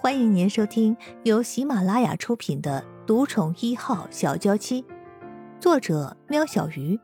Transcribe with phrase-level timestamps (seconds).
[0.00, 4.82] 欢迎您收听由喜马拉雅出品的《独宠一号小娇妻》，
[5.58, 7.00] 作者：喵小鱼，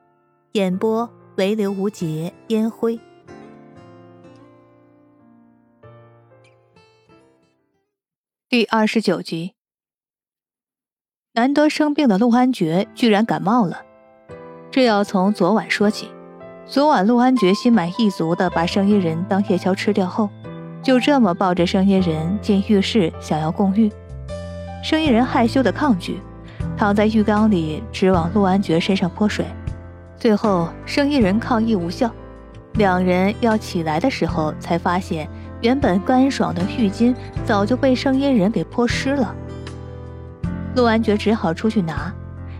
[0.52, 3.00] 演播：唯刘无节烟灰。
[8.48, 9.54] 第二十九集，
[11.32, 13.84] 难得生病的陆安觉居然感冒了，
[14.70, 16.08] 这要从昨晚说起。
[16.64, 20.30] 昨晚陆安觉心满意足的把生意人当夜宵吃掉后。
[20.85, 23.91] 就这么抱着生意人进浴室，想要共浴。
[24.83, 26.20] 生意人害羞的抗拒，
[26.77, 29.47] 躺在浴缸里，直往陆安觉身上泼水。
[30.19, 32.11] 最后，生意人抗议无效，
[32.75, 35.27] 两人要起来的时候，才发现
[35.62, 37.14] 原本干爽的浴巾
[37.47, 39.34] 早就被生意人给泼湿了。
[40.77, 42.12] 陆安觉只好出去拿。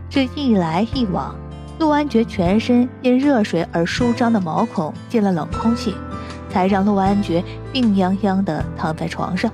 [0.09, 1.37] 这一来一往，
[1.79, 5.95] 陆安觉全身因热水而舒张的毛孔进了冷空气。
[6.55, 9.51] 才让陆安觉病殃殃的躺在床上。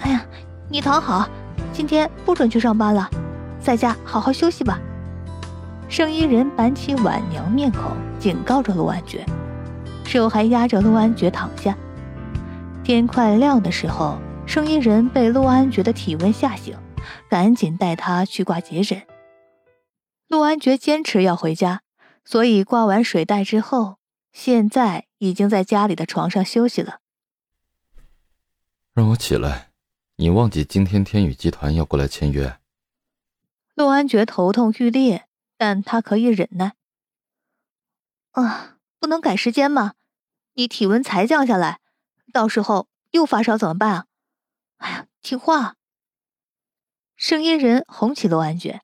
[0.00, 0.20] 哎呀，
[0.68, 1.28] 你躺好，
[1.72, 3.08] 今天不准去上班了，
[3.60, 4.80] 在家好好休息吧。
[5.88, 7.82] 生意人板起婉娘面孔，
[8.18, 9.24] 警告着陆安觉，
[10.04, 11.72] 手还压着陆安觉躺下。
[12.82, 16.76] 天快亮的时候，生意人被陆安觉的体温吓醒，
[17.28, 19.00] 赶紧带他去挂急诊。
[20.26, 21.82] 陆安觉坚持要回家，
[22.24, 23.99] 所以挂完水袋之后。
[24.32, 27.00] 现在已经在家里的床上休息了。
[28.92, 29.70] 让我起来，
[30.16, 32.58] 你忘记今天天宇集团要过来签约。
[33.74, 36.74] 陆安觉头痛欲裂，但他可以忍耐。
[38.32, 39.94] 啊，不能改时间吗？
[40.54, 41.80] 你体温才降下来，
[42.32, 44.06] 到时候又发烧怎么办啊？
[44.78, 45.76] 哎呀，听话。
[47.16, 48.82] 声音人哄起陆安觉。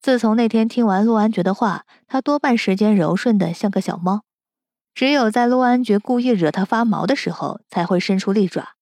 [0.00, 4.22] 自从那天听完陆安觉的话，他多半时间柔顺的像个小猫。
[4.98, 8.74] 只有在陆安觉故意惹他发毛的时候，才会伸出利爪。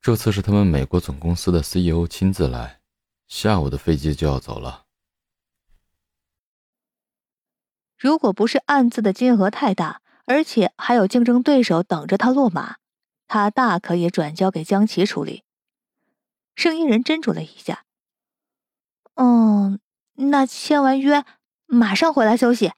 [0.00, 2.80] 这次是他们美国总公司的 CEO 亲自来，
[3.28, 4.86] 下午的飞机就要走了。
[7.98, 12.76] 如果不是案子的金额太大，而且还有竞争对手等着他落马，
[13.28, 15.44] 他大可以转交给江琪处理。
[16.54, 17.84] 声音人斟酌了一下，
[19.16, 19.78] 嗯，
[20.14, 21.22] 那签完约
[21.66, 22.72] 马上回来休息。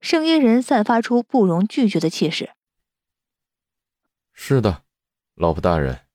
[0.00, 2.50] 声音人散发出不容拒绝的气势。
[4.32, 4.84] 是的，
[5.34, 6.06] 老婆大人。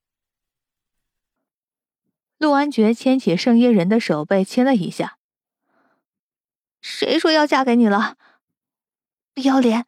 [2.38, 5.18] 陆安觉牵起圣衣人的手背亲了一下。
[6.82, 8.18] 谁说要嫁给你了？
[9.34, 9.86] 不要脸！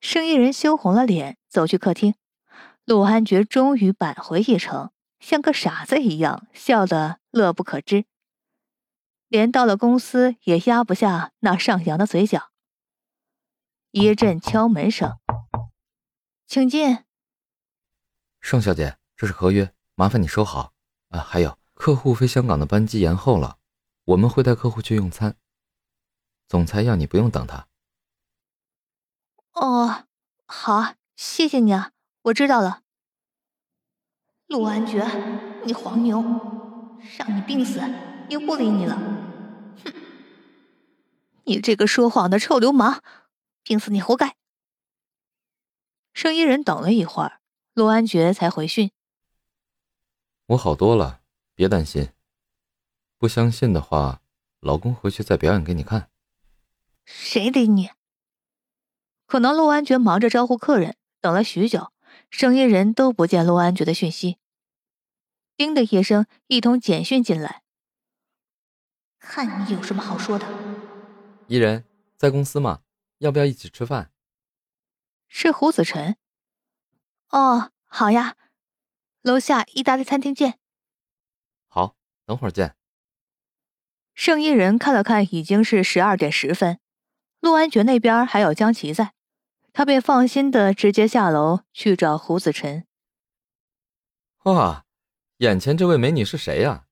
[0.00, 2.14] 圣衣人羞红了脸，走去客厅。
[2.84, 8.04] 陆安觉终于扳回一城，像个傻子一样笑得乐不可支，
[9.28, 12.50] 连到了公司也压不下那上扬的嘴角。
[13.90, 15.18] 一阵敲门声，
[16.46, 16.98] 请进。
[18.38, 20.74] 盛小姐，这是合约，麻烦你收好。
[21.08, 23.56] 啊，还有，客户飞香港的班机延后了，
[24.04, 25.36] 我们会带客户去用餐。
[26.46, 27.66] 总裁要你不用等他。
[29.52, 30.04] 哦，
[30.44, 31.92] 好，谢谢你啊，
[32.24, 32.82] 我知道了。
[34.48, 35.02] 陆安觉，
[35.64, 36.20] 你黄牛，
[37.16, 37.80] 让你病死
[38.28, 38.96] 也不理你了。
[39.82, 39.92] 哼，
[41.44, 43.02] 你这个说谎的臭流氓！
[43.68, 44.34] 病死你活该！
[46.14, 47.42] 生意人等了一会儿，
[47.74, 48.92] 陆安觉才回讯
[50.48, 51.20] ：“我好多了，
[51.54, 52.08] 别担心。
[53.18, 54.22] 不相信的话，
[54.60, 56.10] 老公回去再表演给你看。”
[57.04, 57.90] 谁理你？
[59.26, 61.92] 可能陆安觉忙着招呼客人，等了许久，
[62.30, 64.38] 生意人都不见陆安觉的讯息。
[65.58, 67.62] 叮的一声，一通简讯进来
[69.20, 70.46] ：“看你有什么好说的。”
[71.48, 71.84] 伊人
[72.16, 72.80] 在公司吗？
[73.18, 74.12] 要不要一起吃饭？
[75.28, 76.16] 是胡子晨。
[77.30, 78.36] 哦，好呀，
[79.22, 80.58] 楼下意大利餐厅见。
[81.68, 82.76] 好，等会儿见。
[84.14, 86.80] 圣一人看了看，已经是十二点十分。
[87.40, 89.14] 陆安觉那边还有江琪在，
[89.72, 92.86] 他便放心的直接下楼去找胡子晨。
[94.44, 94.84] 哇，
[95.36, 96.86] 眼前这位美女是谁呀？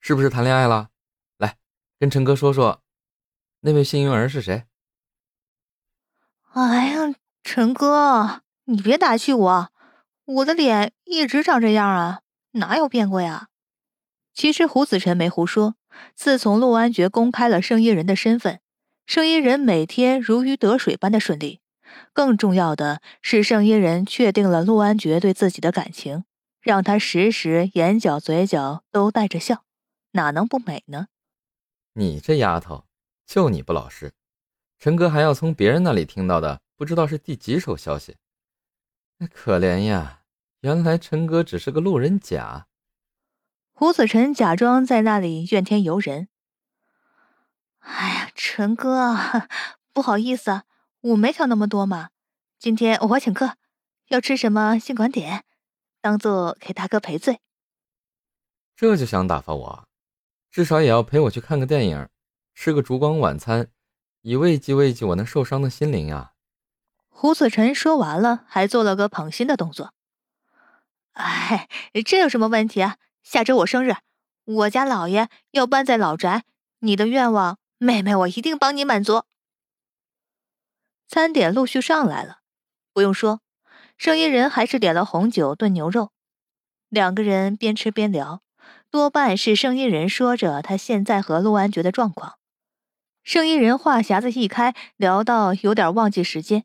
[0.00, 0.90] 是不是谈恋爱了？
[1.38, 1.56] 来，
[1.98, 2.82] 跟陈哥说说，
[3.60, 4.66] 那位幸运儿是谁？
[6.56, 9.68] 哎呀，陈哥，你别打趣我，
[10.24, 12.20] 我的脸一直长这样啊，
[12.52, 13.48] 哪有变过呀？
[14.32, 15.74] 其实胡子晨没胡说，
[16.14, 18.60] 自从陆安觉公开了生意人的身份，
[19.04, 21.60] 生意人每天如鱼得水般的顺利。
[22.14, 26.24] 更重要的是，生意人确定了陆安觉对自己的感情，
[26.62, 29.64] 让他时时眼角嘴角都带着笑，
[30.12, 31.08] 哪能不美呢？
[31.92, 32.86] 你这丫头，
[33.26, 34.14] 就你不老实。
[34.78, 38.16] 陈哥还要从别人那里听到的，不知道是第几手消息。
[39.32, 40.22] 可怜呀，
[40.60, 42.66] 原来陈哥只是个路人甲。
[43.72, 46.28] 胡子晨假装在那里怨天尤人。
[47.80, 49.16] 哎呀，陈哥，
[49.92, 50.62] 不好意思，
[51.00, 52.10] 我没想那么多嘛。
[52.58, 53.56] 今天我请客，
[54.08, 55.44] 要吃什么尽管点，
[56.00, 57.40] 当做给大哥赔罪。
[58.74, 59.88] 这就想打发我，
[60.50, 62.08] 至少也要陪我去看个电影，
[62.54, 63.70] 吃个烛光晚餐，
[64.26, 66.32] 以慰藉慰藉我那受伤的心灵啊。
[67.06, 69.94] 胡子晨说完了，还做了个捧心的动作。
[71.12, 71.68] 哎，
[72.04, 72.96] 这有什么问题啊？
[73.22, 73.94] 下周我生日，
[74.44, 76.42] 我家老爷要搬在老宅，
[76.80, 79.22] 你的愿望，妹妹我一定帮你满足。
[81.06, 82.40] 餐点陆续上来了，
[82.92, 83.40] 不用说，
[83.96, 86.10] 生意人还是点了红酒炖牛肉。
[86.88, 88.42] 两个人边吃边聊，
[88.90, 92.35] 多半是生意人说着他现在和陆安觉的状况。
[93.26, 96.64] 生意人话匣子一开，聊到有点忘记时间。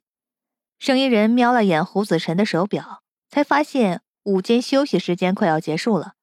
[0.77, 6.13] 圣衣人瞄了眼胡子晨的手表，才发现午间休息时间快要结束了。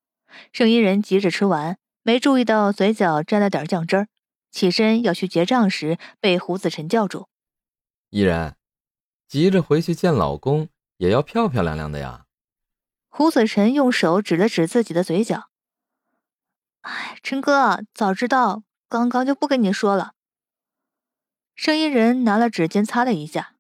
[0.53, 4.09] 圣衣人急着吃完，没注意到嘴角沾了点酱汁儿，
[4.53, 7.27] 起身要去结账时，被胡子晨叫住。
[8.11, 8.57] 依然，
[9.27, 10.69] 急着回去见老公，
[10.99, 12.27] 也要漂漂亮亮的呀。
[13.09, 15.49] 胡子晨用手指了指自己的嘴角。
[16.83, 20.13] 哎，陈哥，早知道刚刚就不跟你说了。
[21.59, 23.55] 生意人拿了纸巾擦了一下，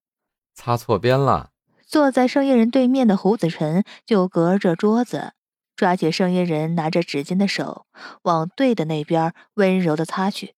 [0.54, 1.50] 擦错边了。
[1.84, 5.32] 坐在生意人对面的胡子晨就隔着桌子。
[5.74, 7.86] 抓起生意人拿着纸巾的手，
[8.22, 10.54] 往对的那边温柔的擦去。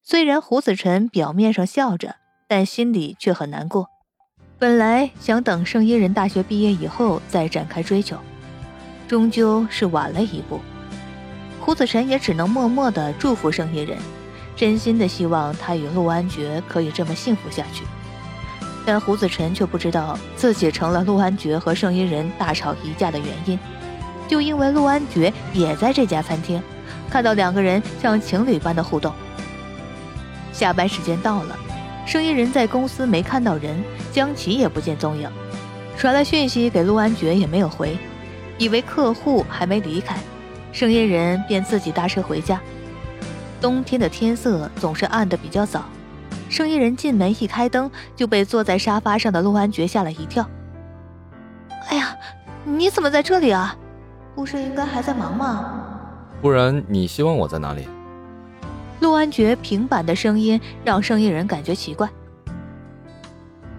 [0.00, 2.14] 虽然胡子晨表面上笑着，
[2.46, 3.88] 但心里却很难过。
[4.60, 8.16] 本来想等生意人大学毕业以后再展开追求，
[9.08, 10.60] 终究是晚了一步。
[11.60, 13.98] 胡子晨也只能默默的祝福生意人，
[14.58, 17.84] 真心的希望他与陆安觉可以这么幸福下去。
[18.84, 23.56] 但胡子晨却不知道自己成了陆安觉和生意人大吵一架的原因。
[24.26, 26.60] 就因为陆安觉也在这家餐厅，
[27.08, 29.12] 看到两个人像情侣般的互动。
[30.52, 31.56] 下班时间到了，
[32.04, 35.30] 生意人在公司没看到人，江琪也不见踪影，
[35.96, 37.96] 传了讯息给陆安觉也没有回，
[38.58, 40.16] 以为客户还没离开，
[40.72, 42.60] 生意人便自己搭车回家。
[43.60, 45.84] 冬天的天色总是暗得比较早，
[46.48, 50.48] 生意人进门一开灯，就被坐在沙发上的陆安觉吓了一跳。
[51.88, 52.16] 哎呀，
[52.64, 53.76] 你怎么在这里啊？
[54.34, 55.84] 不是应该还在忙吗？
[56.40, 57.88] 不然你希望我在哪里？
[59.00, 62.08] 陆安觉平板的声音让生意人感觉奇怪。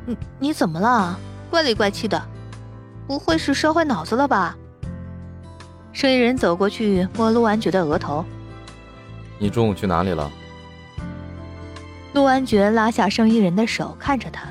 [0.06, 1.18] 你你怎么了？
[1.50, 2.22] 怪里怪气的，
[3.08, 4.58] 不会是烧坏脑子了吧？
[5.94, 8.26] 生意人走过去摸陆安觉的额头。
[9.40, 10.30] 你中午去哪里了？
[12.14, 14.44] 陆安觉拉下生意人的手，看着他。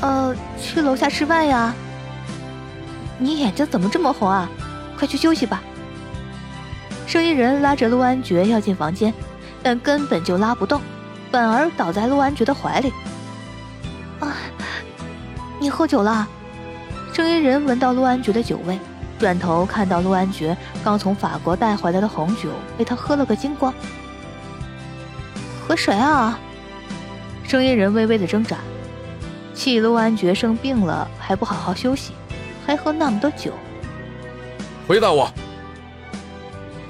[0.00, 1.72] 呃，去楼下吃饭呀。
[3.18, 4.48] 你眼睛怎么这么红啊？
[4.98, 5.62] 快去休息吧。
[7.06, 9.14] 生意人拉着陆安觉要进房间，
[9.62, 10.80] 但根本就拉不动，
[11.30, 12.92] 反而倒在陆安觉的怀里。
[14.20, 14.34] 啊，
[15.60, 16.26] 你喝酒了？
[17.12, 18.78] 生意人闻到陆安觉的酒味，
[19.18, 23.74] 转头看到陆安觉刚从法国带回来的红酒被他喝了个精光。
[25.66, 26.38] 和谁啊？
[27.44, 28.58] 声音人微微的挣扎，
[29.54, 32.12] 气陆安觉生病了还不好好休息，
[32.66, 33.52] 还喝那么多酒。
[34.86, 35.30] 回答我！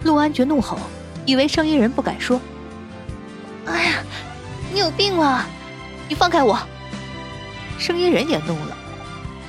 [0.03, 0.79] 陆安觉怒吼，
[1.25, 2.41] 以为声音人不敢说。
[3.67, 3.93] 哎呀，
[4.73, 5.47] 你有病啊！
[6.09, 6.59] 你放开我！
[7.79, 8.77] 声音人也怒了，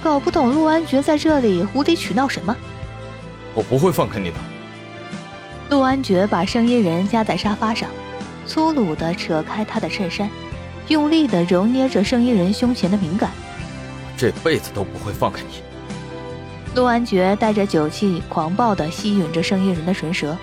[0.04, 2.56] 搞不懂陆安觉在这里无理取闹什么。
[3.54, 4.38] 我不会放开你的。
[5.70, 7.90] 陆安觉把声音人压在沙发上，
[8.46, 10.30] 粗鲁的扯开他的衬衫，
[10.88, 13.30] 用力的揉捏着声音人胸前的敏感。
[14.18, 15.62] 这辈子都不会放开你。
[16.76, 20.38] 陆安觉带着酒气，狂暴地吸吮着声音人的唇舌，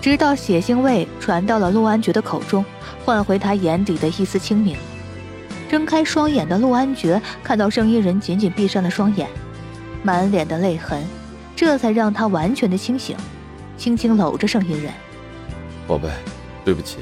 [0.00, 2.64] 直到血腥味传到了陆安觉的口中，
[3.04, 4.76] 换回他眼底的一丝清明。
[5.70, 9.28] 睁开双眼的陆安觉看到声音人紧紧闭上的双眼，
[10.02, 11.02] 满脸的泪痕，
[11.54, 13.16] 这才让他完全的清醒，
[13.76, 14.92] 轻轻搂着生意人
[15.86, 16.08] ：“宝贝，
[16.64, 16.98] 对不起，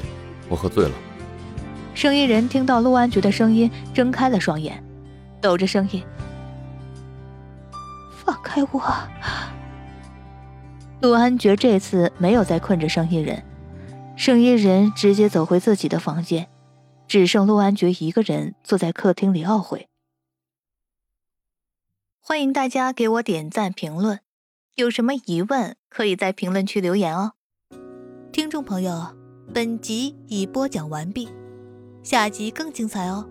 [0.49, 0.91] 我喝醉了。”
[1.93, 4.83] 生意人听到陆安觉的声音，睁开了双眼，
[5.41, 6.03] 抖着声音。
[8.23, 8.81] 放开我！
[11.01, 13.43] 陆安觉这次没有再困着生意人，
[14.15, 16.47] 生意人直接走回自己的房间，
[17.07, 19.87] 只剩陆安觉一个人坐在客厅里懊悔。
[22.21, 24.19] 欢迎大家给我点赞评论，
[24.81, 27.33] 有什么疑问可以在评论区留言哦。
[28.31, 29.15] 听众朋友，
[29.53, 31.29] 本集已播讲完毕，
[32.01, 33.29] 下集更精彩哦。